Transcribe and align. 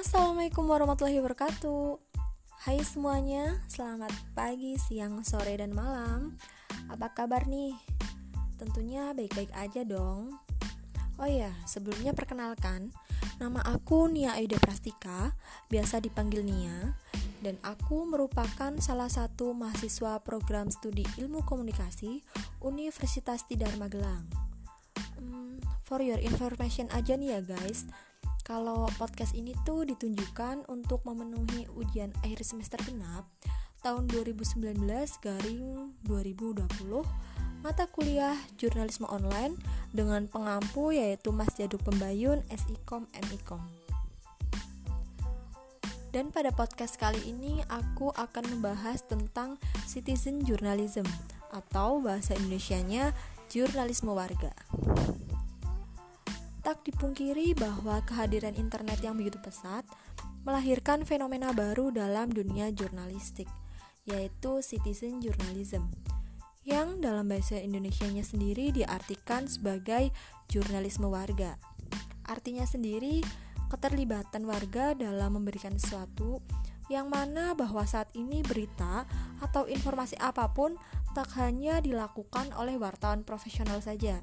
Assalamualaikum 0.00 0.64
warahmatullahi 0.64 1.20
wabarakatuh 1.20 2.00
Hai 2.64 2.80
semuanya, 2.80 3.60
selamat 3.68 4.08
pagi, 4.32 4.80
siang, 4.80 5.20
sore, 5.20 5.52
dan 5.60 5.76
malam 5.76 6.40
Apa 6.88 7.12
kabar 7.12 7.44
nih? 7.44 7.76
Tentunya 8.56 9.12
baik-baik 9.12 9.52
aja 9.52 9.84
dong 9.84 10.40
Oh 11.20 11.28
ya, 11.28 11.52
sebelumnya 11.68 12.16
perkenalkan 12.16 12.96
Nama 13.44 13.60
aku 13.76 14.08
Nia 14.08 14.40
Aida 14.40 14.56
Prastika, 14.56 15.36
biasa 15.68 16.00
dipanggil 16.00 16.48
Nia 16.48 16.96
dan 17.44 17.60
aku 17.60 18.08
merupakan 18.08 18.72
salah 18.80 19.12
satu 19.12 19.52
mahasiswa 19.52 20.16
program 20.24 20.72
studi 20.72 21.04
ilmu 21.20 21.44
komunikasi 21.44 22.20
Universitas 22.60 23.48
Tidar 23.48 23.72
Magelang. 23.80 24.28
Hmm, 25.16 25.56
for 25.80 26.04
your 26.04 26.20
information 26.20 26.92
aja 26.92 27.16
nih 27.16 27.36
ya 27.36 27.40
guys, 27.40 27.88
kalau 28.50 28.90
podcast 28.98 29.38
ini 29.38 29.54
tuh 29.62 29.86
ditunjukkan 29.86 30.66
untuk 30.66 31.06
memenuhi 31.06 31.70
ujian 31.78 32.10
akhir 32.26 32.42
semester 32.42 32.82
genap 32.82 33.22
tahun 33.78 34.10
2019 34.10 34.74
garing 35.22 35.94
2020 36.02 36.66
mata 37.62 37.86
kuliah 37.86 38.34
jurnalisme 38.58 39.06
online 39.06 39.54
dengan 39.94 40.26
pengampu 40.26 40.90
yaitu 40.90 41.30
Mas 41.30 41.54
Jaduk 41.54 41.78
Pembayun 41.86 42.42
SIKOM 42.50 43.06
MIKOM. 43.30 43.62
Dan 46.10 46.34
pada 46.34 46.50
podcast 46.50 46.98
kali 46.98 47.22
ini 47.22 47.62
aku 47.70 48.10
akan 48.18 48.58
membahas 48.58 49.06
tentang 49.06 49.62
citizen 49.86 50.42
journalism 50.42 51.06
atau 51.54 52.02
bahasa 52.02 52.34
Indonesianya 52.34 53.14
jurnalisme 53.46 54.10
warga. 54.10 54.50
Tak 56.60 56.84
dipungkiri 56.84 57.56
bahwa 57.56 58.04
kehadiran 58.04 58.52
internet 58.52 59.00
yang 59.00 59.16
begitu 59.16 59.40
pesat 59.40 59.82
melahirkan 60.44 61.08
fenomena 61.08 61.56
baru 61.56 61.88
dalam 61.88 62.28
dunia 62.28 62.68
jurnalistik, 62.68 63.48
yaitu 64.04 64.60
citizen 64.60 65.24
journalism, 65.24 65.88
yang 66.68 67.00
dalam 67.00 67.32
bahasa 67.32 67.56
Indonesianya 67.56 68.20
sendiri 68.20 68.76
diartikan 68.76 69.48
sebagai 69.48 70.12
jurnalisme 70.52 71.08
warga. 71.08 71.56
Artinya 72.28 72.68
sendiri 72.68 73.24
keterlibatan 73.72 74.44
warga 74.44 74.92
dalam 74.92 75.40
memberikan 75.40 75.72
sesuatu 75.80 76.44
yang 76.92 77.08
mana 77.08 77.56
bahwa 77.56 77.86
saat 77.86 78.12
ini 78.12 78.44
berita 78.44 79.06
atau 79.40 79.64
informasi 79.64 80.18
apa 80.20 80.50
pun 80.52 80.76
tak 81.16 81.32
hanya 81.38 81.80
dilakukan 81.80 82.52
oleh 82.58 82.76
wartawan 82.76 83.22
profesional 83.24 83.78
saja, 83.78 84.20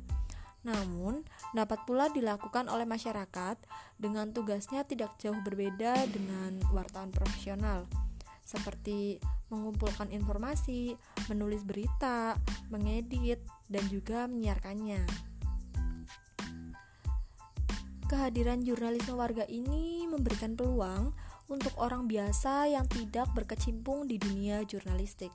namun 0.68 1.24
dapat 1.56 1.80
pula 1.88 2.12
dilakukan 2.12 2.68
oleh 2.68 2.84
masyarakat 2.84 3.56
dengan 3.96 4.36
tugasnya 4.36 4.84
tidak 4.84 5.16
jauh 5.16 5.40
berbeda 5.40 5.96
dengan 6.12 6.60
wartawan 6.76 7.16
profesional, 7.16 7.88
seperti 8.44 9.24
mengumpulkan 9.48 10.12
informasi, 10.12 11.00
menulis 11.32 11.64
berita, 11.64 12.36
mengedit, 12.68 13.40
dan 13.72 13.88
juga 13.88 14.28
menyiarkannya. 14.28 15.08
Kehadiran 18.08 18.64
jurnalisme 18.64 19.16
warga 19.16 19.44
ini 19.48 20.08
memberikan 20.08 20.56
peluang 20.56 21.12
untuk 21.48 21.76
orang 21.80 22.08
biasa 22.12 22.68
yang 22.68 22.88
tidak 22.92 23.32
berkecimpung 23.32 24.08
di 24.08 24.20
dunia 24.20 24.64
jurnalistik 24.68 25.32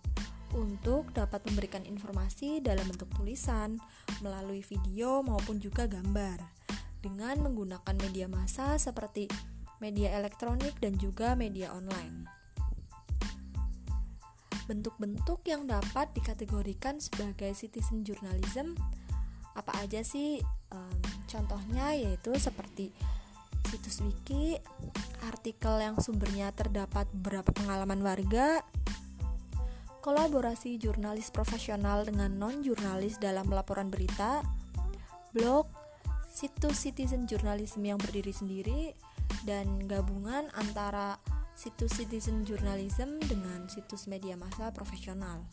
untuk 0.52 1.10
dapat 1.16 1.44
memberikan 1.48 1.82
informasi 1.84 2.60
dalam 2.60 2.84
bentuk 2.88 3.08
tulisan, 3.16 3.80
melalui 4.20 4.60
video 4.64 5.24
maupun 5.24 5.58
juga 5.58 5.88
gambar 5.88 6.40
dengan 7.02 7.40
menggunakan 7.42 7.96
media 7.98 8.30
massa 8.30 8.78
seperti 8.78 9.26
media 9.82 10.14
elektronik 10.14 10.78
dan 10.78 10.94
juga 10.94 11.34
media 11.34 11.74
online. 11.74 12.30
Bentuk-bentuk 14.70 15.42
yang 15.50 15.66
dapat 15.66 16.14
dikategorikan 16.14 17.02
sebagai 17.02 17.50
citizen 17.58 18.06
journalism 18.06 18.78
apa 19.52 19.84
aja 19.84 20.00
sih 20.00 20.40
um, 20.72 21.00
contohnya 21.28 21.92
yaitu 21.92 22.32
seperti 22.40 22.88
situs 23.68 24.00
wiki 24.00 24.56
artikel 25.28 25.76
yang 25.76 25.96
sumbernya 26.00 26.52
terdapat 26.56 27.04
beberapa 27.12 27.52
pengalaman 27.52 28.00
warga 28.00 28.64
kolaborasi 30.02 30.82
jurnalis 30.82 31.30
profesional 31.30 32.02
dengan 32.02 32.34
non-jurnalis 32.34 33.22
dalam 33.22 33.46
laporan 33.46 33.86
berita 33.86 34.42
blog 35.30 35.70
situs 36.26 36.82
citizen 36.82 37.30
journalism 37.30 37.86
yang 37.86 38.02
berdiri 38.02 38.34
sendiri 38.34 38.98
dan 39.46 39.86
gabungan 39.86 40.50
antara 40.58 41.22
situs 41.54 41.94
citizen 41.94 42.42
journalism 42.42 43.22
dengan 43.22 43.70
situs 43.70 44.10
media 44.10 44.34
massa 44.34 44.74
profesional. 44.74 45.46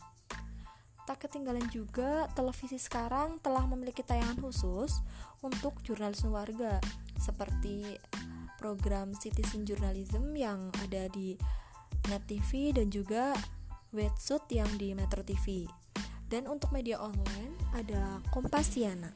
Tak 1.06 1.26
ketinggalan 1.26 1.66
juga, 1.70 2.26
televisi 2.34 2.78
sekarang 2.78 3.38
telah 3.42 3.66
memiliki 3.66 4.02
tayangan 4.02 4.38
khusus 4.42 5.02
untuk 5.42 5.78
jurnalisme 5.82 6.30
warga, 6.30 6.78
seperti 7.18 7.98
program 8.62 9.10
Citizen 9.16 9.66
Journalism 9.66 10.36
yang 10.36 10.70
ada 10.84 11.10
di 11.10 11.34
Net 12.06 12.22
TV 12.30 12.70
dan 12.70 12.92
juga 12.92 13.34
Wetsuit 13.90 14.46
yang 14.54 14.70
di 14.78 14.94
Metro 14.94 15.18
TV. 15.26 15.66
Dan 16.30 16.46
untuk 16.46 16.70
media 16.70 17.02
online 17.02 17.58
ada 17.74 18.22
Kompasiana. 18.30 19.10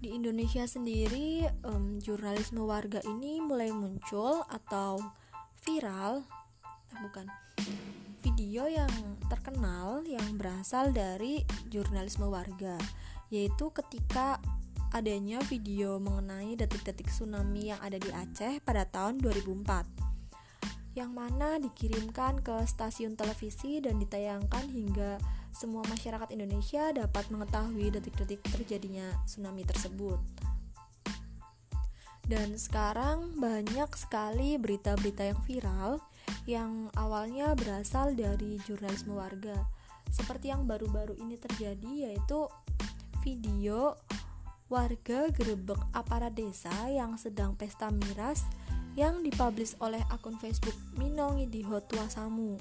Di 0.00 0.16
Indonesia 0.16 0.64
sendiri, 0.64 1.44
um, 1.68 2.00
jurnalisme 2.00 2.64
warga 2.64 3.04
ini 3.04 3.44
mulai 3.44 3.68
muncul 3.68 4.40
atau 4.48 4.96
viral, 5.60 6.24
eh, 6.64 6.98
bukan 7.04 7.28
video 8.24 8.64
yang 8.64 8.88
terkenal 9.28 10.00
yang 10.08 10.40
berasal 10.40 10.88
dari 10.88 11.44
jurnalisme 11.68 12.32
warga, 12.32 12.80
yaitu 13.28 13.68
ketika 13.76 14.40
adanya 14.96 15.44
video 15.44 16.00
mengenai 16.00 16.56
detik-detik 16.56 17.12
tsunami 17.12 17.76
yang 17.76 17.80
ada 17.84 18.00
di 18.00 18.08
Aceh 18.08 18.64
pada 18.64 18.88
tahun 18.88 19.20
2004 19.20 20.07
yang 20.98 21.14
mana 21.14 21.62
dikirimkan 21.62 22.42
ke 22.42 22.66
stasiun 22.66 23.14
televisi 23.14 23.78
dan 23.78 24.02
ditayangkan 24.02 24.66
hingga 24.66 25.22
semua 25.54 25.86
masyarakat 25.86 26.34
Indonesia 26.34 26.90
dapat 26.90 27.30
mengetahui 27.30 27.94
detik-detik 27.94 28.42
terjadinya 28.42 29.06
tsunami 29.22 29.62
tersebut. 29.62 30.18
Dan 32.26 32.58
sekarang 32.58 33.38
banyak 33.38 33.88
sekali 33.94 34.58
berita-berita 34.58 35.32
yang 35.32 35.40
viral 35.46 35.92
yang 36.44 36.70
awalnya 36.98 37.54
berasal 37.54 38.12
dari 38.12 38.58
jurnalisme 38.66 39.14
warga. 39.14 39.64
Seperti 40.10 40.50
yang 40.50 40.66
baru-baru 40.66 41.16
ini 41.16 41.38
terjadi 41.38 42.10
yaitu 42.10 42.50
video 43.22 43.96
warga 44.68 45.32
gerebek 45.32 45.80
aparat 45.96 46.36
desa 46.36 46.72
yang 46.92 47.16
sedang 47.16 47.56
pesta 47.56 47.88
miras 47.88 48.44
yang 48.98 49.22
dipublish 49.22 49.78
oleh 49.78 50.02
akun 50.10 50.34
Facebook 50.42 50.74
Minongi 50.98 51.46
di 51.46 51.62
Hotua 51.62 52.10
Samu. 52.10 52.58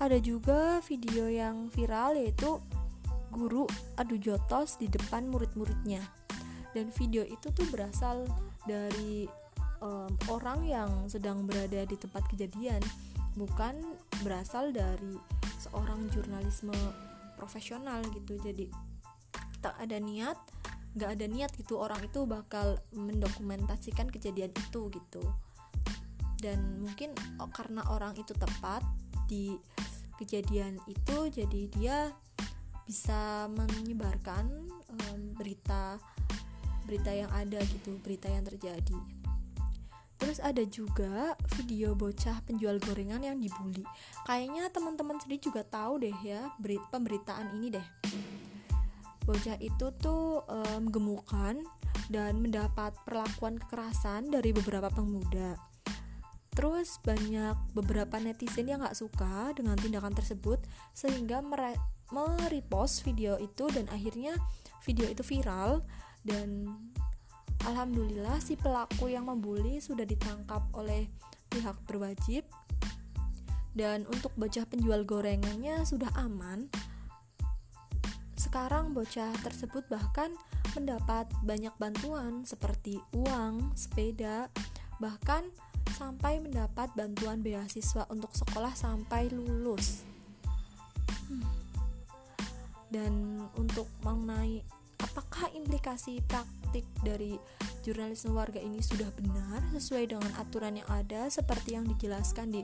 Ada 0.00 0.16
juga 0.16 0.80
video 0.80 1.28
yang 1.28 1.68
viral 1.68 2.16
yaitu 2.16 2.56
guru 3.28 3.68
adu 4.00 4.16
jotos 4.16 4.80
di 4.80 4.88
depan 4.88 5.28
murid-muridnya. 5.28 6.00
Dan 6.72 6.88
video 6.96 7.20
itu 7.28 7.52
tuh 7.52 7.68
berasal 7.68 8.24
dari 8.64 9.28
um, 9.84 10.08
orang 10.32 10.64
yang 10.64 10.90
sedang 11.12 11.44
berada 11.44 11.84
di 11.84 12.00
tempat 12.00 12.24
kejadian 12.32 12.80
bukan 13.36 13.76
berasal 14.24 14.72
dari 14.72 15.20
seorang 15.60 16.08
jurnalisme 16.08 16.72
profesional 17.36 18.00
gitu 18.12 18.40
jadi 18.40 18.68
tak 19.64 19.76
ada 19.80 19.96
niat 20.00 20.36
nggak 20.92 21.10
ada 21.18 21.26
niat 21.28 21.50
gitu 21.56 21.80
orang 21.80 22.00
itu 22.04 22.28
bakal 22.28 22.76
mendokumentasikan 22.92 24.12
kejadian 24.12 24.52
itu 24.52 24.92
gitu 24.92 25.24
dan 26.42 26.82
mungkin 26.82 27.14
oh, 27.38 27.48
karena 27.48 27.86
orang 27.88 28.12
itu 28.18 28.34
tepat 28.34 28.84
di 29.30 29.56
kejadian 30.20 30.76
itu 30.90 31.16
jadi 31.32 31.60
dia 31.72 31.98
bisa 32.84 33.48
menyebarkan 33.54 34.68
um, 34.90 35.20
berita 35.38 35.96
berita 36.84 37.14
yang 37.14 37.30
ada 37.30 37.62
gitu 37.62 37.96
berita 38.02 38.26
yang 38.28 38.44
terjadi 38.44 38.98
Terus 40.22 40.38
ada 40.38 40.62
juga 40.62 41.34
video 41.58 41.98
bocah 41.98 42.46
penjual 42.46 42.78
gorengan 42.78 43.26
yang 43.26 43.42
dibully. 43.42 43.82
Kayaknya 44.22 44.70
teman-teman 44.70 45.18
sendiri 45.18 45.42
juga 45.42 45.66
tahu 45.66 45.98
deh 45.98 46.14
ya 46.22 46.46
pemberitaan 46.94 47.58
ini 47.58 47.74
deh. 47.74 47.86
Bocah 49.22 49.56
itu 49.62 49.94
tuh 50.02 50.42
um, 50.50 50.90
gemukan 50.90 51.62
dan 52.10 52.42
mendapat 52.42 52.92
perlakuan 53.06 53.56
kekerasan 53.56 54.28
dari 54.34 54.50
beberapa 54.50 54.90
pemuda. 54.90 55.54
Terus 56.52 57.00
banyak 57.00 57.72
beberapa 57.72 58.20
netizen 58.20 58.68
yang 58.68 58.84
gak 58.84 58.98
suka 58.98 59.56
dengan 59.56 59.78
tindakan 59.80 60.12
tersebut 60.12 60.60
sehingga 60.92 61.40
merepost 62.12 63.08
video 63.08 63.40
itu 63.40 63.72
dan 63.72 63.88
akhirnya 63.88 64.36
video 64.84 65.08
itu 65.08 65.24
viral 65.24 65.80
dan 66.26 66.68
Alhamdulillah 67.62 68.42
si 68.42 68.58
pelaku 68.58 69.06
yang 69.08 69.30
membuli 69.30 69.78
sudah 69.78 70.02
ditangkap 70.02 70.66
oleh 70.74 71.06
pihak 71.46 71.78
berwajib 71.86 72.42
dan 73.72 74.04
untuk 74.10 74.34
bocah 74.36 74.66
penjual 74.68 75.06
gorengannya 75.06 75.86
sudah 75.88 76.10
aman. 76.18 76.68
Sekarang 78.42 78.90
bocah 78.90 79.30
tersebut 79.46 79.86
bahkan 79.86 80.34
mendapat 80.74 81.30
banyak 81.46 81.70
bantuan 81.78 82.42
seperti 82.42 82.98
uang, 83.14 83.70
sepeda, 83.78 84.50
bahkan 84.98 85.46
sampai 85.94 86.42
mendapat 86.42 86.90
bantuan 86.98 87.38
beasiswa 87.38 88.02
untuk 88.10 88.34
sekolah 88.34 88.74
sampai 88.74 89.30
lulus. 89.30 90.02
Hmm. 91.30 91.46
Dan 92.90 93.46
untuk 93.54 93.86
mengenai 94.02 94.66
apakah 94.98 95.46
implikasi 95.54 96.18
praktik 96.26 96.82
dari 97.06 97.38
jurnalisme 97.86 98.34
warga 98.34 98.58
ini 98.58 98.82
sudah 98.82 99.10
benar 99.14 99.62
sesuai 99.70 100.18
dengan 100.18 100.32
aturan 100.34 100.82
yang 100.82 100.88
ada 100.90 101.30
seperti 101.30 101.78
yang 101.78 101.86
dijelaskan 101.86 102.50
di 102.50 102.62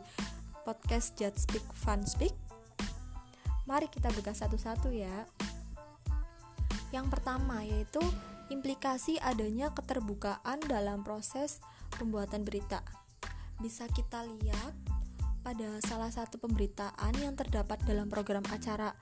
podcast 0.66 1.14
Just 1.14 1.46
Speak 1.46 1.64
Fun 1.70 2.02
Speak. 2.02 2.34
Mari 3.68 3.86
kita 3.92 4.08
buka 4.10 4.34
satu-satu 4.34 4.90
ya. 4.90 5.28
Yang 6.94 7.06
pertama 7.12 7.60
yaitu 7.64 8.00
implikasi 8.48 9.20
adanya 9.20 9.72
keterbukaan 9.76 10.60
dalam 10.64 11.04
proses 11.04 11.60
pembuatan 11.96 12.44
berita. 12.44 12.80
Bisa 13.60 13.84
kita 13.90 14.24
lihat 14.24 14.72
pada 15.44 15.80
salah 15.84 16.08
satu 16.08 16.40
pemberitaan 16.40 17.12
yang 17.20 17.36
terdapat 17.36 17.80
dalam 17.84 18.08
program 18.08 18.44
acara 18.48 18.96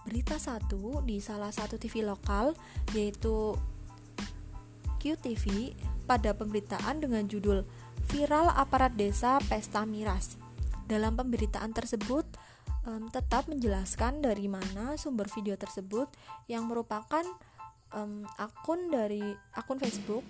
Berita 0.00 0.40
satu 0.40 1.04
di 1.04 1.20
salah 1.20 1.52
satu 1.52 1.76
TV 1.76 2.00
lokal 2.00 2.56
yaitu 2.96 3.52
QTV 4.96 5.76
pada 6.08 6.32
pemberitaan 6.32 7.04
dengan 7.04 7.28
judul 7.28 7.68
Viral 8.08 8.48
Aparat 8.56 8.96
Desa 8.96 9.36
Pesta 9.44 9.84
Miras. 9.84 10.40
Dalam 10.88 11.20
pemberitaan 11.20 11.76
tersebut 11.76 12.24
um, 12.86 13.08
tetap 13.12 13.48
menjelaskan 13.50 14.24
dari 14.24 14.46
mana 14.48 14.96
sumber 14.96 15.28
video 15.28 15.56
tersebut 15.56 16.08
yang 16.48 16.68
merupakan 16.68 17.24
um, 17.92 18.24
akun 18.38 18.88
dari 18.88 19.22
akun 19.56 19.80
Facebook 19.80 20.24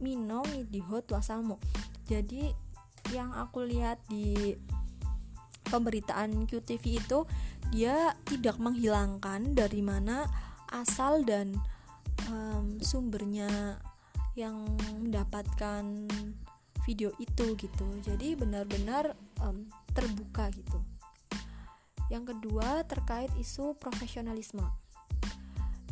Mino 0.00 0.40
Midiho 0.48 1.04
Tuasamo. 1.04 1.60
Jadi 2.08 2.48
yang 3.12 3.34
aku 3.36 3.64
lihat 3.68 4.00
di 4.08 4.56
pemberitaan 5.68 6.48
QTV 6.48 6.84
itu 6.98 7.18
dia 7.70 8.16
tidak 8.26 8.58
menghilangkan 8.58 9.54
dari 9.54 9.84
mana 9.84 10.26
asal 10.72 11.22
dan 11.22 11.54
um, 12.26 12.80
sumbernya 12.82 13.78
yang 14.34 14.78
mendapatkan 14.98 16.08
video 16.84 17.12
itu 17.20 17.56
gitu. 17.56 17.86
Jadi 18.04 18.34
benar-benar 18.36 19.16
um, 19.42 19.66
terbuka 19.92 20.48
gitu. 20.54 20.80
Yang 22.10 22.34
kedua 22.34 22.82
terkait 22.84 23.30
isu 23.38 23.78
profesionalisme. 23.78 24.66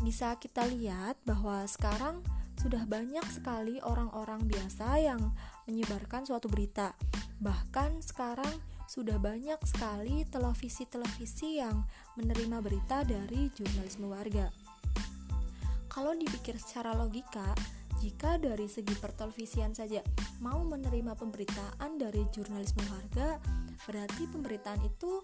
Bisa 0.03 0.35
kita 0.39 0.67
lihat 0.67 1.19
bahwa 1.23 1.63
sekarang 1.67 2.23
sudah 2.59 2.83
banyak 2.91 3.23
sekali 3.31 3.79
orang-orang 3.79 4.43
biasa 4.43 4.99
yang 4.99 5.31
menyebarkan 5.71 6.27
suatu 6.27 6.51
berita. 6.51 6.91
Bahkan 7.39 8.03
sekarang 8.03 8.51
sudah 8.91 9.21
banyak 9.21 9.63
sekali 9.63 10.27
televisi-televisi 10.27 11.63
yang 11.63 11.87
menerima 12.19 12.59
berita 12.59 13.07
dari 13.07 13.47
jurnalisme 13.55 14.11
warga. 14.11 14.51
Kalau 15.87 16.15
dipikir 16.19 16.59
secara 16.59 16.99
logika, 16.99 17.55
jika 17.99 18.39
dari 18.39 18.71
segi 18.71 18.95
pertelevisian 18.95 19.75
saja 19.75 19.99
mau 20.39 20.63
menerima 20.63 21.19
pemberitaan 21.19 21.99
dari 21.99 22.23
jurnalisme 22.31 22.83
warga, 22.87 23.43
berarti 23.87 24.31
pemberitaan 24.31 24.83
itu 24.87 25.23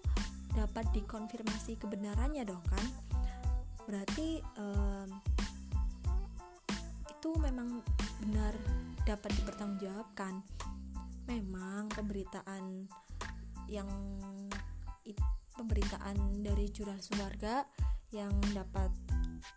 dapat 0.51 0.87
dikonfirmasi 0.91 1.79
kebenarannya 1.79 2.43
dong 2.43 2.63
kan? 2.67 2.85
Berarti 3.87 4.43
um, 4.59 5.09
itu 7.07 7.29
memang 7.39 7.79
benar 8.23 8.53
dapat 9.07 9.31
dipertanggungjawabkan. 9.39 10.43
Memang 11.25 11.89
pemberitaan 11.95 12.85
yang 13.71 13.89
it, 15.07 15.17
pemberitaan 15.55 16.43
dari 16.43 16.69
jurnalisme 16.69 17.17
warga 17.23 17.65
yang 18.13 18.35
dapat 18.53 18.91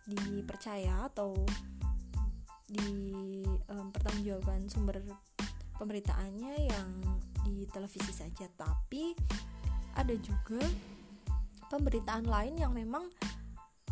dipercaya 0.07 1.09
atau 1.09 1.35
di 2.69 3.43
um, 3.73 3.89
pertanggungjawabkan 3.89 4.69
sumber 4.69 5.01
pemberitaannya 5.75 6.53
yang 6.69 6.89
di 7.43 7.65
televisi 7.73 8.13
saja. 8.13 8.45
Tapi 8.53 9.17
ada 9.97 10.13
juga 10.19 10.61
pemberitaan 11.73 12.25
lain 12.29 12.55
yang 12.61 12.73
memang 12.73 13.09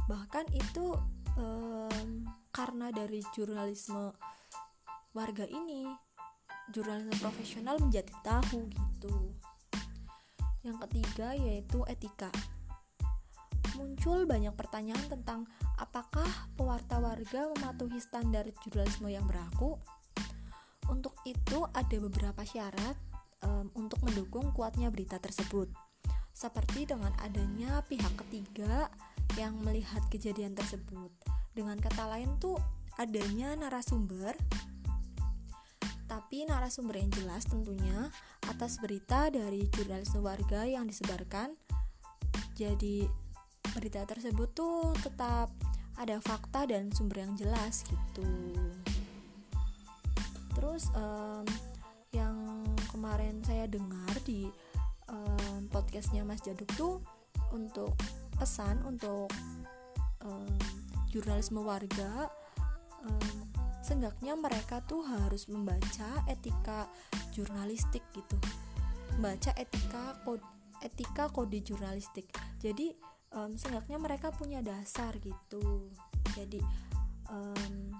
bahkan 0.08 0.46
itu 0.54 0.96
um, 1.36 2.26
karena 2.54 2.90
dari 2.94 3.22
jurnalisme 3.36 4.14
warga 5.14 5.46
ini 5.50 5.90
jurnalisme 6.72 7.16
profesional 7.22 7.80
menjadi 7.80 8.12
tahu 8.22 8.68
gitu. 8.70 9.16
Yang 10.62 10.78
ketiga 10.88 11.34
yaitu 11.34 11.82
etika. 11.88 12.30
Muncul 13.78 14.26
banyak 14.26 14.52
pertanyaan 14.58 15.06
tentang 15.06 15.46
apakah 15.78 16.28
pewarta 16.58 16.98
warga 16.98 17.50
mematuhi 17.54 18.02
standar 18.02 18.50
jurnalisme 18.66 19.10
yang 19.10 19.26
berlaku. 19.26 19.78
Untuk 20.88 21.14
itu 21.28 21.68
ada 21.76 21.98
beberapa 22.00 22.42
syarat 22.48 22.96
um, 23.44 23.70
untuk 23.76 24.02
mendukung 24.02 24.50
kuatnya 24.56 24.90
berita 24.90 25.20
tersebut. 25.22 25.70
Seperti 26.32 26.86
dengan 26.90 27.12
adanya 27.22 27.82
pihak 27.86 28.14
ketiga 28.26 28.90
yang 29.36 29.58
melihat 29.62 30.02
kejadian 30.10 30.56
tersebut. 30.56 31.12
Dengan 31.52 31.78
kata 31.78 32.08
lain 32.08 32.38
tuh 32.40 32.58
adanya 32.98 33.54
narasumber 33.54 34.34
tapi 36.08 36.48
narasumber 36.48 37.04
yang 37.04 37.12
jelas 37.12 37.44
tentunya 37.46 38.08
atas 38.48 38.80
berita 38.80 39.28
dari 39.28 39.68
jurnalisme 39.68 40.24
warga 40.24 40.64
yang 40.64 40.88
disebarkan. 40.88 41.52
Jadi 42.56 43.04
berita 43.76 44.08
tersebut 44.08 44.50
tuh 44.56 44.96
tetap 45.04 45.52
ada 45.98 46.22
fakta 46.22 46.70
dan 46.70 46.94
sumber 46.94 47.26
yang 47.26 47.34
jelas 47.34 47.82
gitu. 47.90 48.26
Terus 50.58 50.90
um, 50.94 51.46
yang 52.14 52.66
kemarin 52.90 53.42
saya 53.46 53.66
dengar 53.70 54.14
di 54.26 54.50
um, 55.10 55.70
podcastnya 55.70 56.22
Mas 56.26 56.42
Jaduk 56.42 56.70
tuh 56.78 57.02
untuk 57.54 57.94
pesan 58.38 58.82
untuk 58.86 59.30
um, 60.22 60.58
jurnalisme 61.10 61.62
warga 61.62 62.30
um, 63.02 63.38
seenggaknya 63.82 64.36
mereka 64.36 64.84
tuh 64.86 65.02
harus 65.06 65.48
membaca 65.50 66.22
etika 66.30 66.90
jurnalistik 67.34 68.04
gitu. 68.14 68.38
Baca 69.18 69.54
etika 69.58 70.20
kode 70.22 70.46
etika 70.86 71.26
kode 71.34 71.58
jurnalistik. 71.66 72.30
Jadi 72.62 72.94
um, 73.38 73.54
seenggaknya 73.54 74.02
mereka 74.02 74.34
punya 74.34 74.66
dasar 74.66 75.14
gitu. 75.22 75.94
Jadi 76.34 76.58
um, 77.30 77.94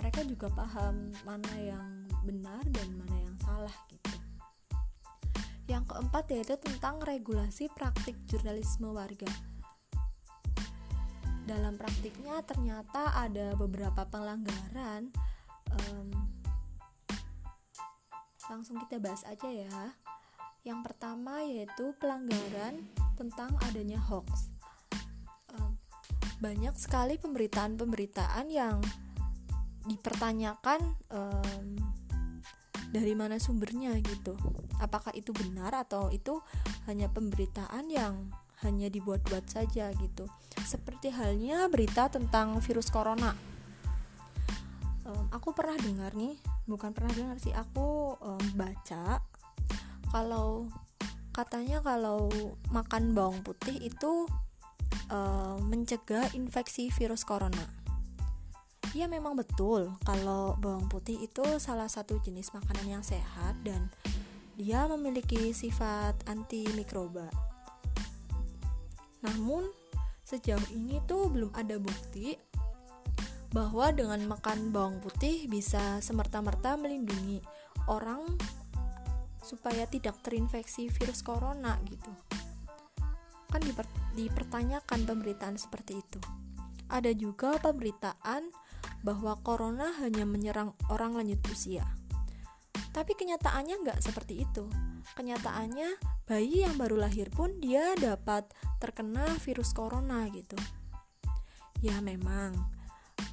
mereka 0.00 0.24
juga 0.24 0.48
paham 0.50 1.12
mana 1.22 1.52
yang 1.60 2.08
benar 2.24 2.64
dan 2.72 2.88
mana 2.96 3.16
yang 3.20 3.36
salah 3.44 3.76
gitu. 3.92 4.16
Yang 5.68 5.84
keempat 5.92 6.24
yaitu 6.32 6.56
tentang 6.60 7.00
regulasi 7.04 7.68
praktik 7.72 8.16
jurnalisme 8.24 8.88
warga. 8.90 9.28
Dalam 11.44 11.76
praktiknya 11.76 12.40
ternyata 12.40 13.12
ada 13.12 13.52
beberapa 13.52 14.08
pelanggaran 14.08 15.12
um, 15.76 16.08
langsung 18.48 18.80
kita 18.80 18.96
bahas 18.96 19.24
aja 19.28 19.48
ya. 19.48 19.92
Yang 20.64 20.80
pertama 20.88 21.44
yaitu 21.44 21.92
pelanggaran 22.00 22.80
tentang 23.20 23.52
adanya 23.68 24.00
hoax. 24.00 24.53
Banyak 26.44 26.76
sekali 26.76 27.16
pemberitaan-pemberitaan 27.16 28.52
yang 28.52 28.84
dipertanyakan 29.88 30.92
um, 31.08 31.68
dari 32.92 33.16
mana 33.16 33.40
sumbernya 33.40 33.96
gitu. 34.04 34.36
Apakah 34.76 35.16
itu 35.16 35.32
benar 35.32 35.72
atau 35.72 36.12
itu 36.12 36.44
hanya 36.84 37.08
pemberitaan 37.08 37.88
yang 37.88 38.28
hanya 38.60 38.92
dibuat-buat 38.92 39.48
saja 39.48 39.88
gitu. 39.96 40.28
Seperti 40.60 41.08
halnya 41.16 41.64
berita 41.72 42.12
tentang 42.12 42.60
virus 42.60 42.92
corona. 42.92 43.32
Um, 45.08 45.32
aku 45.32 45.56
pernah 45.56 45.80
dengar 45.80 46.12
nih, 46.12 46.36
bukan 46.68 46.92
pernah 46.92 47.12
dengar 47.16 47.40
sih, 47.40 47.56
aku 47.56 48.20
um, 48.20 48.44
baca 48.52 49.24
kalau 50.12 50.68
katanya 51.32 51.80
kalau 51.80 52.28
makan 52.68 53.16
bawang 53.16 53.40
putih 53.40 53.80
itu 53.80 54.28
uh, 55.10 55.58
mencegah 55.60 56.32
infeksi 56.36 56.88
virus 56.94 57.24
corona. 57.26 57.66
Ya 58.94 59.10
memang 59.10 59.34
betul 59.34 59.90
kalau 60.06 60.54
bawang 60.62 60.86
putih 60.86 61.18
itu 61.18 61.42
salah 61.58 61.90
satu 61.90 62.22
jenis 62.22 62.54
makanan 62.54 62.86
yang 63.00 63.04
sehat 63.04 63.58
dan 63.66 63.90
dia 64.54 64.86
memiliki 64.86 65.50
sifat 65.50 66.14
antimikroba. 66.30 67.26
Namun 69.26 69.66
sejauh 70.22 70.62
ini 70.70 71.02
tuh 71.10 71.26
belum 71.26 71.50
ada 71.58 71.74
bukti 71.82 72.38
bahwa 73.50 73.90
dengan 73.90 74.22
makan 74.30 74.70
bawang 74.70 74.98
putih 75.02 75.46
bisa 75.50 75.98
semerta-merta 75.98 76.74
melindungi 76.78 77.42
orang 77.86 78.22
supaya 79.42 79.84
tidak 79.90 80.18
terinfeksi 80.22 80.90
virus 80.90 81.20
corona 81.20 81.78
gitu. 81.86 82.10
Kan 83.54 83.62
diper 83.62 83.86
dipertanyakan 84.18 85.06
pemberitaan 85.06 85.54
seperti 85.54 86.02
itu. 86.02 86.18
Ada 86.90 87.14
juga 87.14 87.54
pemberitaan 87.62 88.50
bahwa 89.06 89.38
corona 89.46 89.94
hanya 90.02 90.26
menyerang 90.26 90.74
orang 90.90 91.14
lanjut 91.14 91.38
usia. 91.54 91.86
Tapi 92.90 93.14
kenyataannya 93.14 93.78
nggak 93.86 94.02
seperti 94.02 94.42
itu. 94.42 94.66
Kenyataannya 95.14 95.98
bayi 96.26 96.66
yang 96.66 96.74
baru 96.74 96.98
lahir 96.98 97.30
pun 97.30 97.62
dia 97.62 97.94
dapat 97.94 98.50
terkena 98.82 99.38
virus 99.38 99.70
corona 99.70 100.26
gitu. 100.34 100.58
Ya 101.78 102.02
memang 102.02 102.58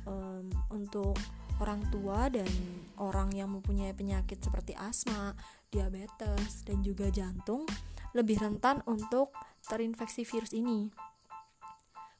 um, 0.06 0.46
untuk 0.70 1.18
orang 1.62 1.82
tua 1.94 2.30
dan 2.30 2.50
orang 2.98 3.34
yang 3.38 3.54
mempunyai 3.54 3.94
penyakit 3.94 4.42
seperti 4.42 4.74
asma, 4.74 5.38
diabetes, 5.70 6.66
dan 6.66 6.82
juga 6.82 7.10
jantung 7.14 7.70
lebih 8.18 8.42
rentan 8.42 8.84
untuk 8.90 9.32
terinfeksi 9.72 10.28
virus 10.28 10.52
ini. 10.52 10.92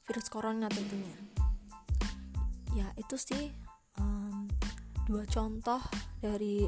Virus 0.08 0.32
corona 0.32 0.72
tentunya. 0.72 1.12
Ya 2.72 2.88
itu 2.96 3.20
sih 3.20 3.52
um, 4.00 4.48
dua 5.04 5.28
contoh 5.28 5.84
dari 6.24 6.64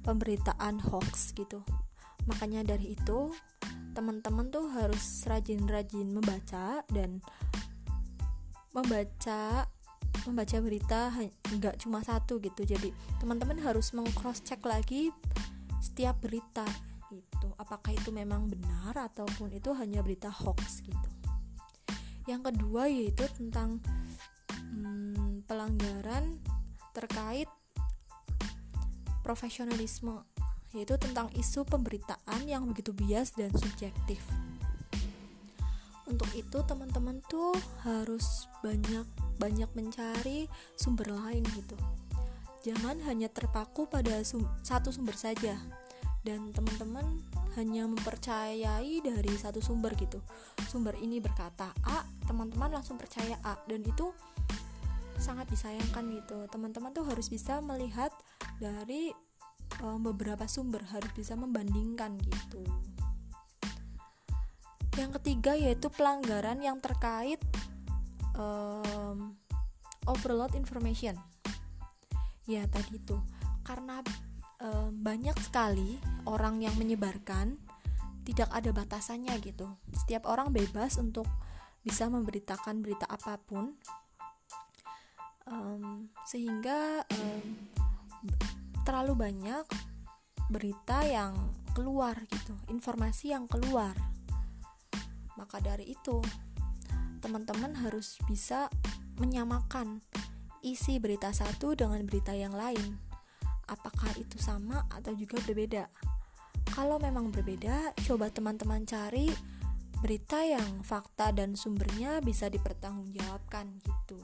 pemberitaan 0.00 0.80
hoax 0.80 1.36
gitu. 1.36 1.60
Makanya 2.24 2.64
dari 2.64 2.96
itu 2.96 3.28
teman-teman 3.92 4.48
tuh 4.48 4.72
harus 4.72 5.28
rajin-rajin 5.28 6.08
membaca 6.08 6.80
dan 6.88 7.20
membaca 8.72 9.68
membaca 10.24 10.56
berita 10.64 11.12
nggak 11.52 11.76
cuma 11.84 12.00
satu 12.00 12.40
gitu. 12.40 12.64
Jadi 12.64 12.88
teman-teman 13.20 13.60
harus 13.60 13.92
mengcross 13.92 14.40
check 14.40 14.64
lagi 14.64 15.12
setiap 15.84 16.16
berita 16.24 16.64
apakah 17.60 17.92
itu 17.92 18.08
memang 18.08 18.48
benar 18.48 18.96
ataupun 18.96 19.52
itu 19.52 19.76
hanya 19.76 20.00
berita 20.00 20.32
hoax 20.32 20.80
gitu 20.80 21.08
yang 22.24 22.40
kedua 22.40 22.88
yaitu 22.88 23.28
tentang 23.36 23.84
hmm, 24.72 25.44
pelanggaran 25.44 26.40
terkait 26.96 27.48
profesionalisme 29.20 30.24
yaitu 30.70 30.94
tentang 31.02 31.26
isu 31.34 31.66
pemberitaan 31.66 32.46
yang 32.46 32.62
begitu 32.70 32.94
bias 32.94 33.34
dan 33.34 33.50
subjektif. 33.50 34.22
Untuk 36.06 36.30
itu 36.34 36.58
teman-teman 36.66 37.22
tuh 37.26 37.54
harus 37.86 38.46
banyak 38.62 39.06
banyak 39.38 39.70
mencari 39.74 40.46
sumber 40.74 41.10
lain 41.10 41.42
gitu. 41.54 41.74
Jangan 42.66 43.02
hanya 43.06 43.30
terpaku 43.30 43.86
pada 43.90 44.22
sum 44.22 44.46
satu 44.62 44.94
sumber 44.94 45.14
saja 45.14 45.58
dan 46.22 46.50
teman-teman 46.54 47.22
hanya 47.60 47.84
mempercayai 47.84 49.04
dari 49.04 49.32
satu 49.36 49.60
sumber 49.60 49.92
gitu. 50.00 50.24
Sumber 50.64 50.96
ini 50.96 51.20
berkata 51.20 51.76
A, 51.84 52.08
teman-teman 52.24 52.72
langsung 52.80 52.96
percaya 52.96 53.36
A. 53.44 53.60
Dan 53.68 53.84
itu 53.84 54.16
sangat 55.20 55.52
disayangkan 55.52 56.08
gitu. 56.16 56.48
Teman-teman 56.48 56.96
tuh 56.96 57.04
harus 57.04 57.28
bisa 57.28 57.60
melihat 57.60 58.08
dari 58.56 59.12
um, 59.84 60.00
beberapa 60.00 60.48
sumber 60.48 60.80
harus 60.88 61.12
bisa 61.12 61.36
membandingkan 61.36 62.16
gitu. 62.24 62.64
Yang 64.96 65.20
ketiga 65.20 65.52
yaitu 65.54 65.92
pelanggaran 65.92 66.64
yang 66.64 66.80
terkait 66.80 67.38
um, 68.34 69.36
overload 70.08 70.56
information. 70.56 71.14
Ya 72.48 72.64
tadi 72.66 72.96
itu 72.96 73.20
karena 73.62 74.00
um, 74.60 74.94
banyak 74.94 75.36
sekali 75.40 75.98
orang 76.28 76.60
yang 76.62 76.76
menyebarkan 76.76 77.58
tidak 78.24 78.52
ada 78.52 78.70
batasannya 78.70 79.34
gitu 79.42 79.66
setiap 79.96 80.28
orang 80.28 80.52
bebas 80.52 81.00
untuk 81.00 81.26
bisa 81.80 82.06
memberitakan 82.12 82.84
berita 82.84 83.08
apa 83.08 83.40
pun 83.40 83.74
um, 85.50 86.08
sehingga 86.28 87.02
um, 87.08 87.44
terlalu 88.84 89.28
banyak 89.28 89.64
berita 90.50 91.06
yang 91.06 91.34
keluar 91.72 92.18
gitu, 92.26 92.54
informasi 92.68 93.30
yang 93.30 93.46
keluar. 93.46 93.94
Maka 95.38 95.62
dari 95.62 95.94
itu, 95.94 96.18
teman-teman 97.22 97.78
harus 97.86 98.18
bisa 98.26 98.66
menyamakan 99.16 100.02
isi 100.60 100.98
berita 100.98 101.30
satu 101.30 101.78
dengan 101.78 102.02
berita 102.04 102.34
yang 102.34 102.52
lain. 102.52 102.98
Apakah 103.70 104.10
itu 104.18 104.36
sama 104.42 104.82
atau 104.90 105.14
juga 105.14 105.38
berbeda? 105.46 105.86
Kalau 106.74 106.98
memang 106.98 107.30
berbeda, 107.30 107.94
coba 108.02 108.28
teman-teman 108.28 108.82
cari 108.82 109.30
berita 110.02 110.42
yang 110.42 110.82
fakta 110.82 111.30
dan 111.30 111.54
sumbernya 111.54 112.18
bisa 112.24 112.48
dipertanggungjawabkan 112.48 113.68
gitu 113.84 114.18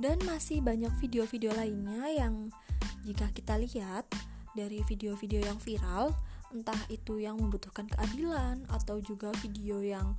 dan 0.00 0.16
masih 0.24 0.64
banyak 0.64 0.90
video-video 0.96 1.52
lainnya 1.52 2.08
yang 2.08 2.48
jika 3.04 3.28
kita 3.36 3.60
lihat 3.60 4.08
dari 4.56 4.80
video-video 4.88 5.44
yang 5.44 5.60
viral 5.60 6.16
entah 6.50 6.80
itu 6.90 7.20
yang 7.20 7.38
membutuhkan 7.38 7.86
keadilan 7.86 8.64
atau 8.72 8.98
juga 8.98 9.30
video 9.44 9.84
yang 9.84 10.16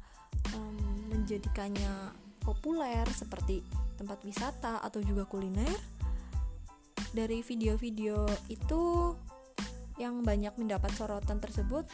um, 0.56 0.78
menjadikannya 1.12 2.14
populer 2.40 3.04
seperti 3.12 3.66
tempat 3.98 4.22
wisata 4.24 4.80
atau 4.86 5.02
juga 5.04 5.26
kuliner 5.28 5.76
dari 7.12 7.44
video-video 7.44 8.28
itu 8.48 9.14
yang 10.00 10.24
banyak 10.26 10.56
mendapat 10.58 10.90
sorotan 10.98 11.38
tersebut 11.38 11.86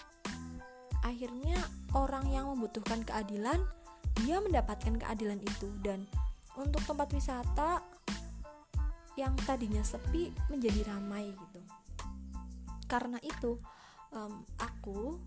akhirnya 1.04 1.58
orang 1.96 2.28
yang 2.32 2.52
membutuhkan 2.52 3.04
keadilan 3.04 3.64
dia 4.22 4.42
mendapatkan 4.42 4.98
keadilan 4.98 5.40
itu. 5.42 5.70
Dan 5.82 6.10
untuk 6.58 6.82
tempat 6.84 7.14
wisata 7.14 7.86
yang 9.18 9.34
tadinya 9.46 9.82
sepi 9.82 10.34
menjadi 10.50 10.94
ramai 10.94 11.34
gitu. 11.34 11.62
Karena 12.90 13.22
itu 13.22 13.58
um, 14.14 14.42
aku 14.58 15.22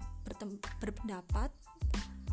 berpendapat 0.81 1.51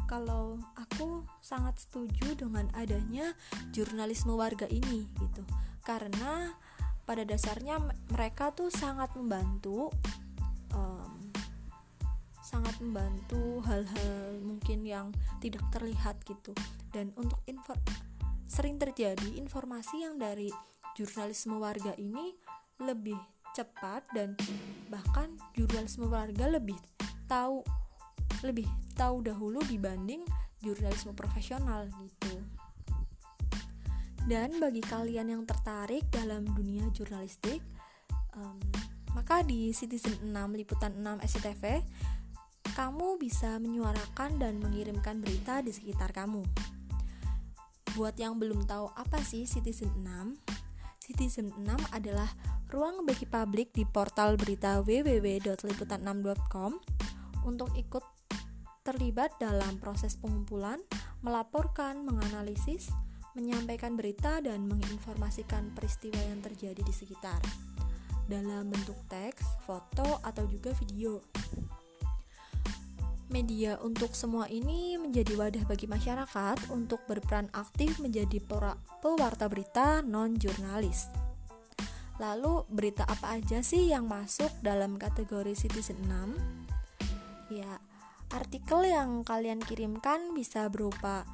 kalau 0.07 0.55
aku 0.79 1.27
sangat 1.43 1.83
setuju 1.83 2.31
dengan 2.39 2.71
adanya 2.73 3.35
jurnalisme 3.75 4.33
warga 4.33 4.65
ini 4.71 5.05
gitu. 5.19 5.43
Karena 5.83 6.55
pada 7.07 7.23
dasarnya 7.23 7.79
mereka 8.11 8.51
tuh 8.51 8.67
sangat 8.67 9.15
membantu 9.15 9.87
um, 10.75 11.31
sangat 12.43 12.75
membantu 12.83 13.63
hal-hal 13.63 14.43
mungkin 14.43 14.83
yang 14.83 15.15
tidak 15.39 15.63
terlihat 15.71 16.19
gitu 16.27 16.51
dan 16.91 17.15
untuk 17.15 17.39
info 17.47 17.71
sering 18.47 18.75
terjadi 18.75 19.39
informasi 19.39 20.03
yang 20.03 20.19
dari 20.19 20.51
jurnalisme 20.99 21.55
warga 21.59 21.95
ini 21.95 22.35
lebih 22.83 23.17
cepat 23.55 24.03
dan 24.11 24.35
bahkan 24.91 25.31
jurnalisme 25.55 26.07
warga 26.11 26.47
lebih 26.51 26.77
tahu 27.27 27.63
lebih 28.45 28.67
tahu 28.95 29.25
dahulu 29.25 29.59
dibanding 29.65 30.21
jurnalisme 30.61 31.13
profesional 31.13 31.89
gitu. 32.01 32.46
Dan 34.27 34.59
bagi 34.59 34.83
kalian 34.83 35.31
yang 35.31 35.47
tertarik 35.47 36.03
dalam 36.11 36.43
dunia 36.51 36.83
jurnalistik, 36.91 37.63
um, 38.35 38.59
maka 39.15 39.39
di 39.39 39.71
Citizen 39.71 40.19
6 40.19 40.35
Liputan 40.51 40.99
6 40.99 41.23
SCTV 41.23 41.79
kamu 42.75 43.15
bisa 43.15 43.55
menyuarakan 43.57 44.35
dan 44.35 44.59
mengirimkan 44.59 45.23
berita 45.23 45.63
di 45.63 45.71
sekitar 45.71 46.11
kamu. 46.11 46.43
Buat 47.95 48.19
yang 48.19 48.35
belum 48.35 48.67
tahu 48.67 48.91
apa 48.99 49.23
sih 49.23 49.47
Citizen 49.47 49.95
6? 50.03 50.35
Citizen 50.99 51.55
6 51.55 51.63
adalah 51.95 52.27
ruang 52.67 53.07
bagi 53.07 53.23
publik 53.23 53.71
di 53.71 53.87
portal 53.87 54.35
berita 54.35 54.83
www.liputan6.com 54.83 56.71
untuk 57.47 57.71
ikut 57.79 58.03
terlibat 58.83 59.39
dalam 59.39 59.79
proses 59.79 60.19
pengumpulan, 60.19 60.83
melaporkan, 61.23 62.03
menganalisis, 62.03 62.91
menyampaikan 63.37 63.93
berita 63.93 64.41
dan 64.41 64.65
menginformasikan 64.65 65.77
peristiwa 65.77 66.17
yang 66.25 66.41
terjadi 66.41 66.81
di 66.81 66.89
sekitar 66.89 67.37
dalam 68.25 68.67
bentuk 68.73 68.97
teks, 69.05 69.45
foto, 69.61 70.17
atau 70.25 70.43
juga 70.49 70.73
video. 70.81 71.21
Media 73.29 73.77
untuk 73.83 74.15
semua 74.17 74.49
ini 74.49 74.97
menjadi 74.97 75.35
wadah 75.37 75.63
bagi 75.69 75.85
masyarakat 75.85 76.73
untuk 76.73 77.03
berperan 77.05 77.51
aktif 77.53 78.01
menjadi 78.01 78.41
pewarta 79.03 79.45
berita 79.51 80.01
non-jurnalis. 80.01 81.11
Lalu, 82.17 82.65
berita 82.71 83.05
apa 83.05 83.37
aja 83.37 83.61
sih 83.61 83.93
yang 83.93 84.09
masuk 84.09 84.49
dalam 84.65 84.97
kategori 84.97 85.53
Citizen 85.53 86.01
6? 86.09 87.53
Ya, 87.53 87.77
artikel 88.33 88.89
yang 88.89 89.21
kalian 89.21 89.61
kirimkan 89.61 90.33
bisa 90.33 90.65
berupa 90.71 91.27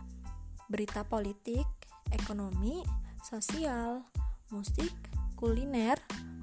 berita 0.68 1.06
politik, 1.06 1.70
ekonomi, 2.14 2.86
sosial, 3.26 4.06
musik, 4.54 4.94
kuliner, 5.34 5.98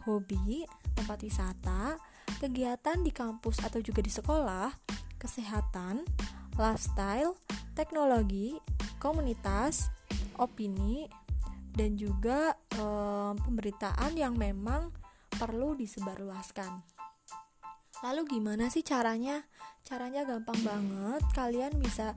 hobi, 0.05 0.67
tempat 0.99 1.23
wisata, 1.23 1.97
kegiatan 2.43 2.99
di 3.01 3.15
kampus 3.15 3.63
atau 3.65 3.79
juga 3.81 4.03
di 4.03 4.13
sekolah, 4.13 4.69
kesehatan, 5.17 6.05
lifestyle, 6.59 7.37
teknologi, 7.73 8.59
komunitas, 9.01 9.89
opini, 10.37 11.09
dan 11.73 11.95
juga 11.97 12.57
e, 12.75 12.85
pemberitaan 13.39 14.13
yang 14.19 14.35
memang 14.35 14.91
perlu 15.33 15.79
disebarluaskan. 15.79 16.83
Lalu 18.01 18.41
gimana 18.41 18.73
sih 18.73 18.81
caranya? 18.81 19.45
Caranya 19.85 20.25
gampang 20.25 20.61
banget. 20.65 21.23
Kalian 21.37 21.77
bisa 21.81 22.17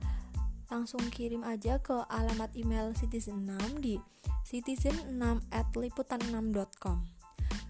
langsung 0.72 1.04
kirim 1.12 1.44
aja 1.44 1.76
ke 1.80 2.04
alamat 2.08 2.56
email 2.56 2.92
Citizen 2.96 3.44
6 3.48 3.80
di 3.84 4.00
citizen6@liputan6.com. 4.44 6.98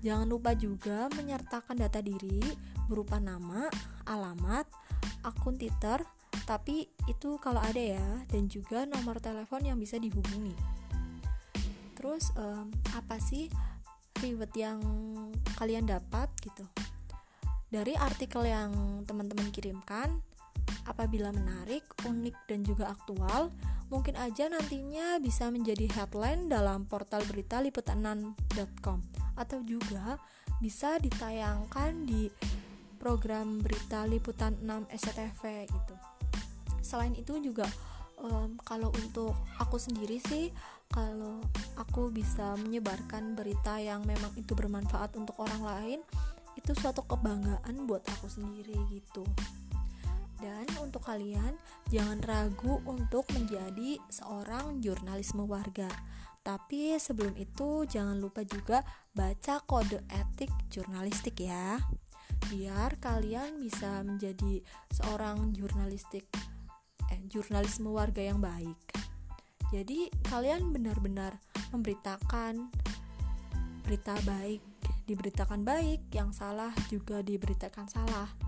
Jangan 0.04 0.28
lupa 0.28 0.52
juga 0.52 1.08
menyertakan 1.16 1.80
data 1.80 2.04
diri 2.04 2.44
berupa 2.84 3.16
nama, 3.16 3.72
alamat, 4.04 4.68
akun 5.24 5.56
Twitter, 5.56 6.04
tapi 6.44 6.84
itu 7.08 7.40
kalau 7.40 7.64
ada 7.64 7.80
ya, 7.80 8.20
dan 8.28 8.52
juga 8.52 8.84
nomor 8.84 9.16
telepon 9.22 9.64
yang 9.64 9.80
bisa 9.80 9.96
dihubungi. 9.96 10.52
Terus 11.96 12.28
um, 12.36 12.68
apa 12.92 13.16
sih 13.16 13.48
reward 14.20 14.52
yang 14.52 14.84
kalian 15.56 15.88
dapat 15.88 16.28
gitu? 16.44 16.68
Dari 17.72 17.96
artikel 17.96 18.44
yang 18.44 19.02
teman-teman 19.08 19.48
kirimkan, 19.48 20.20
apabila 20.84 21.32
menarik, 21.32 21.84
unik 22.04 22.36
dan 22.48 22.60
juga 22.64 22.92
aktual, 22.92 23.52
mungkin 23.92 24.16
aja 24.16 24.48
nantinya 24.48 25.20
bisa 25.20 25.48
menjadi 25.48 25.88
headline 25.92 26.48
dalam 26.48 26.88
portal 26.88 27.24
berita 27.28 27.60
liputan6.com 27.60 28.98
atau 29.36 29.58
juga 29.66 30.16
bisa 30.62 30.96
ditayangkan 31.02 32.06
di 32.06 32.30
program 32.96 33.60
berita 33.60 34.08
liputan 34.08 34.56
6 34.64 34.88
SCTV 34.88 35.68
gitu. 35.68 35.94
Selain 36.80 37.12
itu 37.12 37.36
juga 37.44 37.68
um, 38.16 38.56
kalau 38.64 38.88
untuk 38.96 39.36
aku 39.60 39.76
sendiri 39.76 40.16
sih 40.24 40.48
kalau 40.88 41.42
aku 41.76 42.08
bisa 42.08 42.56
menyebarkan 42.56 43.36
berita 43.36 43.76
yang 43.76 44.06
memang 44.08 44.32
itu 44.38 44.56
bermanfaat 44.56 45.12
untuk 45.20 45.36
orang 45.42 45.62
lain 45.64 46.00
itu 46.54 46.70
suatu 46.72 47.02
kebanggaan 47.04 47.84
buat 47.84 48.06
aku 48.18 48.30
sendiri 48.30 48.78
gitu. 48.88 49.26
Dan 50.44 50.68
untuk 50.84 51.08
kalian 51.08 51.56
jangan 51.88 52.20
ragu 52.20 52.84
untuk 52.84 53.24
menjadi 53.32 53.96
seorang 54.12 54.84
jurnalisme 54.84 55.48
warga. 55.48 55.88
Tapi 56.44 57.00
sebelum 57.00 57.32
itu 57.40 57.88
jangan 57.88 58.20
lupa 58.20 58.44
juga 58.44 58.84
baca 59.16 59.64
kode 59.64 60.04
etik 60.12 60.52
jurnalistik 60.68 61.40
ya 61.40 61.80
biar 62.52 63.00
kalian 63.00 63.56
bisa 63.56 64.04
menjadi 64.04 64.60
seorang 64.92 65.56
jurnalistik 65.56 66.28
eh 67.08 67.20
jurnalisme 67.24 67.88
warga 67.88 68.20
yang 68.20 68.44
baik. 68.44 68.76
Jadi 69.72 70.12
kalian 70.28 70.70
benar-benar 70.70 71.40
memberitakan 71.72 72.68
berita 73.84 74.16
baik, 74.24 74.60
diberitakan 75.08 75.64
baik, 75.66 76.08
yang 76.12 76.30
salah 76.30 76.72
juga 76.88 77.20
diberitakan 77.20 77.88
salah. 77.88 78.43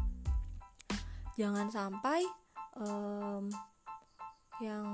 Jangan 1.36 1.68
sampai 1.68 2.24
um, 2.80 3.52
yang 4.64 4.88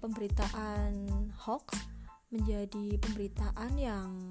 pemberitaan 0.00 0.92
hoax 1.40 1.88
menjadi 2.28 3.00
pemberitaan 3.00 3.72
yang 3.80 4.28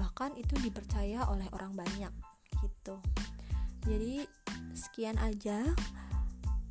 bahkan 0.00 0.32
itu 0.38 0.56
dipercaya 0.64 1.28
oleh 1.28 1.44
orang 1.52 1.76
banyak 1.76 2.12
gitu. 2.64 2.96
Jadi 3.84 4.24
sekian 4.72 5.20
aja 5.20 5.76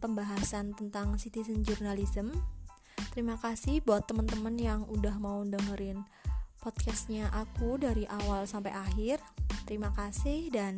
pembahasan 0.01 0.73
tentang 0.73 1.19
citizen 1.21 1.61
journalism. 1.61 2.33
Terima 3.13 3.37
kasih 3.37 3.81
buat 3.85 4.05
teman-teman 4.05 4.57
yang 4.57 4.81
udah 4.89 5.17
mau 5.17 5.41
dengerin 5.41 6.05
podcastnya 6.61 7.29
aku 7.33 7.77
dari 7.77 8.05
awal 8.09 8.45
sampai 8.49 8.73
akhir. 8.73 9.21
Terima 9.65 9.93
kasih 9.93 10.49
dan 10.53 10.77